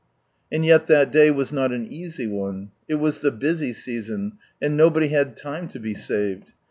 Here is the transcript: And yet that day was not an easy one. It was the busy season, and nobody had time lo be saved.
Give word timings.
And 0.51 0.65
yet 0.65 0.87
that 0.87 1.11
day 1.11 1.29
was 1.29 1.53
not 1.53 1.71
an 1.71 1.85
easy 1.85 2.25
one. 2.25 2.71
It 2.87 2.95
was 2.95 3.19
the 3.19 3.29
busy 3.29 3.71
season, 3.71 4.39
and 4.59 4.75
nobody 4.75 5.09
had 5.09 5.37
time 5.37 5.69
lo 5.75 5.79
be 5.79 5.93
saved. 5.93 6.53